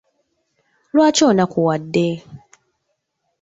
Lwaki 0.93 1.21
onakuwadde? 1.31 2.07